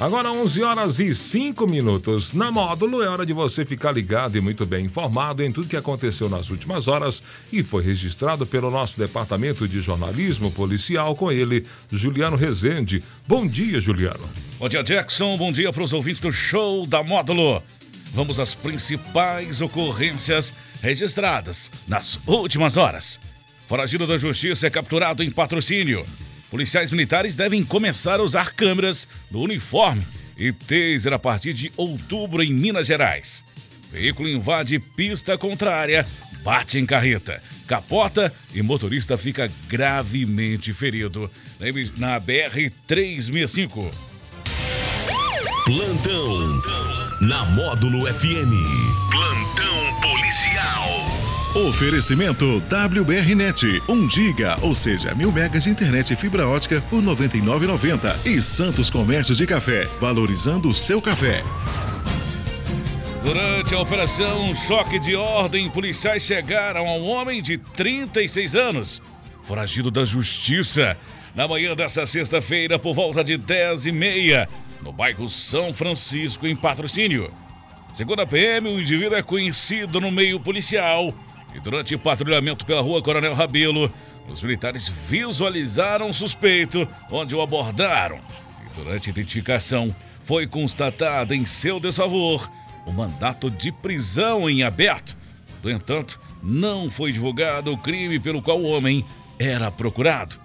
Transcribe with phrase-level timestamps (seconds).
[0.00, 2.32] Agora 11 horas e 5 minutos.
[2.32, 5.76] Na Módulo é hora de você ficar ligado e muito bem informado em tudo que
[5.76, 7.22] aconteceu nas últimas horas
[7.52, 13.04] e foi registrado pelo nosso departamento de jornalismo policial com ele, Juliano Rezende.
[13.28, 14.26] Bom dia, Juliano.
[14.58, 15.36] Bom dia, Jackson.
[15.36, 17.62] Bom dia para os ouvintes do show da Módulo.
[18.14, 23.20] Vamos às principais ocorrências registradas nas últimas horas.
[23.68, 26.06] Foragido da Justiça é capturado em patrocínio.
[26.50, 30.02] Policiais militares devem começar a usar câmeras no uniforme
[30.36, 33.44] e taser a partir de outubro em Minas Gerais.
[33.92, 36.06] Veículo invade pista contrária,
[36.42, 41.30] bate em carreta, capota e motorista fica gravemente ferido
[41.96, 43.90] na BR-365.
[45.64, 46.62] Plantão
[47.20, 48.50] na Módulo FM.
[49.10, 49.59] Plantão.
[51.54, 58.24] Oferecimento WBRnet, 1 giga, ou seja, mil megas de internet e fibra ótica por 99,90
[58.24, 61.42] e Santos Comércio de Café, valorizando o seu café.
[63.24, 69.02] Durante a operação Choque de Ordem, policiais chegaram a um homem de 36 anos,
[69.42, 70.96] foragido da justiça,
[71.34, 74.48] na manhã dessa sexta-feira por volta de 10 e meia,
[74.80, 77.28] no bairro São Francisco, em patrocínio.
[77.92, 81.12] Segundo a PM, o indivíduo é conhecido no meio policial
[81.54, 83.92] e durante patrulhamento pela rua Coronel Rabelo,
[84.28, 88.18] os militares visualizaram o suspeito, onde o abordaram.
[88.64, 92.48] E durante a identificação, foi constatado em seu desfavor
[92.86, 95.16] o mandato de prisão em aberto.
[95.62, 99.04] No entanto, não foi divulgado o crime pelo qual o homem
[99.38, 100.40] era procurado.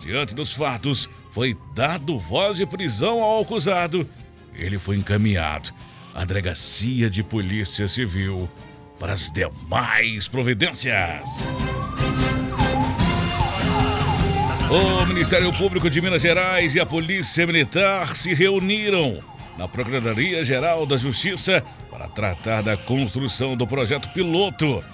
[0.00, 4.08] Diante dos fatos, foi dado voz de prisão ao acusado.
[4.54, 5.72] Ele foi encaminhado
[6.14, 8.48] à Delegacia de Polícia Civil
[9.00, 11.50] para as demais providências.
[14.70, 19.18] O Ministério Público de Minas Gerais e a Polícia Militar se reuniram
[19.58, 24.84] na Procuradoria-Geral da Justiça para tratar da construção do projeto piloto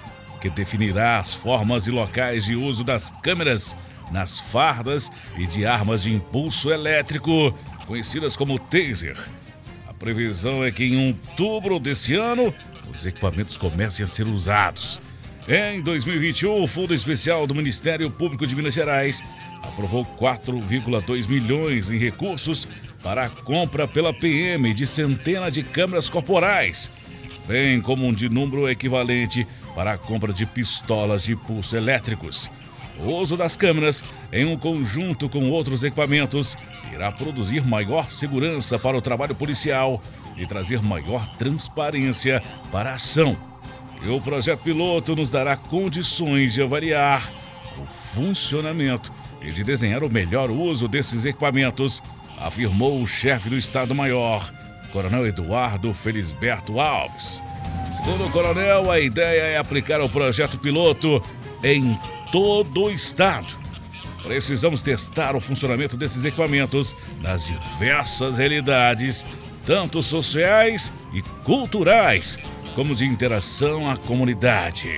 [0.41, 3.75] que definirá as formas e locais de uso das câmeras
[4.11, 7.53] nas fardas e de armas de impulso elétrico,
[7.85, 9.17] conhecidas como taser.
[9.87, 12.53] A previsão é que em outubro desse ano
[12.91, 14.99] os equipamentos comecem a ser usados.
[15.47, 19.23] Em 2021, o Fundo Especial do Ministério Público de Minas Gerais
[19.61, 22.67] aprovou 4,2 milhões em recursos
[23.01, 26.91] para a compra pela PM de centenas de câmeras corporais,
[27.47, 32.51] bem como um de número equivalente para a compra de pistolas de pulso elétricos.
[32.99, 36.57] O uso das câmeras, em um conjunto com outros equipamentos,
[36.91, 40.01] irá produzir maior segurança para o trabalho policial
[40.35, 42.41] e trazer maior transparência
[42.71, 43.37] para a ação.
[44.03, 47.27] E o projeto piloto nos dará condições de avaliar
[47.79, 52.01] o funcionamento e de desenhar o melhor uso desses equipamentos,
[52.39, 54.51] afirmou o chefe do Estado-Maior,
[54.91, 57.43] Coronel Eduardo Felisberto Alves.
[57.91, 61.21] Segundo o coronel, a ideia é aplicar o projeto piloto
[61.63, 61.97] em
[62.31, 63.55] todo o estado.
[64.23, 69.25] Precisamos testar o funcionamento desses equipamentos nas diversas realidades
[69.67, 72.39] tanto sociais e culturais,
[72.73, 74.89] como de interação à comunidade.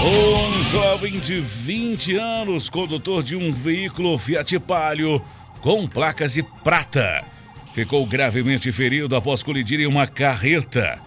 [0.00, 5.20] Um jovem de 20 anos, condutor de um veículo Fiat Palio
[5.60, 7.24] com placas de prata,
[7.74, 11.02] ficou gravemente ferido após colidir em uma carreta.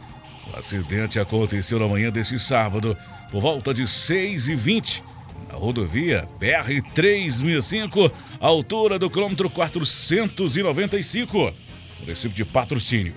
[0.51, 2.97] O acidente aconteceu na manhã deste sábado,
[3.31, 5.01] por volta de 6h20,
[5.49, 11.53] na rodovia BR-365, altura do quilômetro 495,
[12.01, 13.13] município de Patrocínio.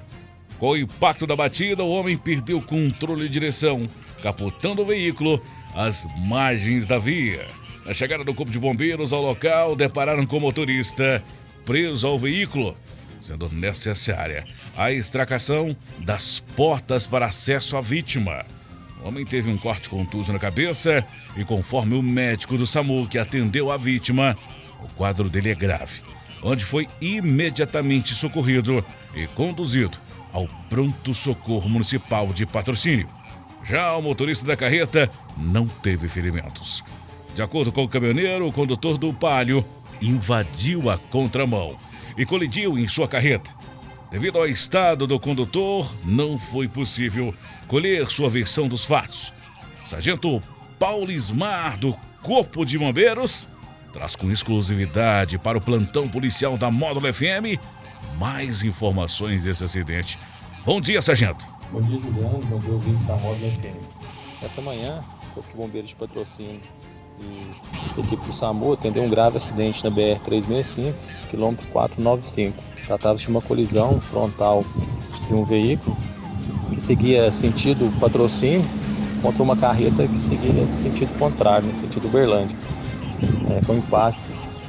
[0.58, 3.88] Com o impacto da batida, o homem perdeu o controle de direção,
[4.22, 5.42] capotando o veículo
[5.74, 7.46] às margens da via.
[7.84, 11.22] Na chegada do Corpo de Bombeiros ao local, depararam com o motorista
[11.66, 12.76] preso ao veículo,
[13.24, 14.46] sendo necessária
[14.76, 18.44] a extracação das portas para acesso à vítima.
[19.02, 21.04] O homem teve um corte contuso na cabeça
[21.36, 24.36] e, conforme o médico do SAMU que atendeu a vítima,
[24.82, 26.02] o quadro dele é grave,
[26.42, 28.84] onde foi imediatamente socorrido
[29.14, 29.96] e conduzido
[30.30, 33.08] ao pronto socorro municipal de patrocínio.
[33.62, 36.84] Já o motorista da carreta não teve ferimentos.
[37.34, 39.64] De acordo com o caminhoneiro, o condutor do Palio
[40.02, 41.78] invadiu a contramão
[42.16, 43.50] e colidiu em sua carreta,
[44.10, 47.34] Devido ao estado do condutor, não foi possível
[47.66, 49.32] colher sua versão dos fatos.
[49.82, 50.40] Sargento
[50.78, 53.48] Paulo Ismar, do Corpo de Bombeiros,
[53.92, 57.58] traz com exclusividade para o plantão policial da Módulo FM
[58.16, 60.18] mais informações desse acidente.
[60.64, 61.44] Bom dia, Sargento.
[61.72, 62.38] Bom dia, Juliano.
[62.46, 64.42] Bom dia, ouvintes da Módulo FM.
[64.42, 66.60] Essa manhã, o Corpo de Bombeiros de Patrocínio
[67.20, 67.50] E
[67.96, 70.92] a equipe do SAMU atendeu um grave acidente na BR-365,
[71.30, 72.62] quilômetro 495.
[72.86, 74.64] Tratava-se de uma colisão frontal
[75.28, 75.96] de um veículo
[76.70, 78.62] que seguia sentido patrocínio
[79.22, 82.56] contra uma carreta que seguia sentido contrário, no sentido Uberlândia.
[83.50, 84.20] É, com impacto,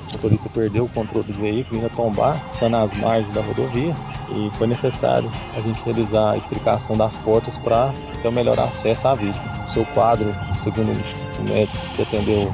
[0.09, 3.93] o motorista perdeu o controle do veículo, ia tombar, está nas margens da rodovia
[4.33, 9.07] e foi necessário a gente realizar a extricação das portas para ter o melhor acesso
[9.07, 9.65] à vítima.
[9.65, 12.51] O seu quadro, segundo médico que atendeu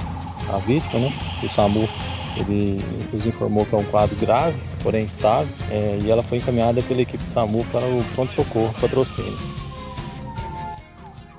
[0.53, 1.89] a vítima, né, o SAMU,
[2.35, 6.81] ele nos informou que é um quadro grave, porém estável, é, e ela foi encaminhada
[6.83, 9.37] pela equipe SAMU para o pronto-socorro patrocínio.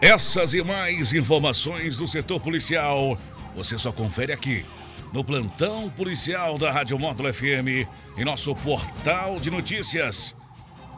[0.01, 3.17] Essas e mais informações do setor policial
[3.55, 4.65] você só confere aqui
[5.13, 10.35] no plantão policial da Rádio Módulo FM e nosso portal de notícias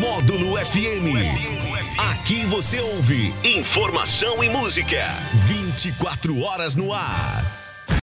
[0.00, 1.10] Módulo FM.
[2.12, 5.04] Aqui você ouve informação e música.
[5.48, 7.59] 24 horas no ar.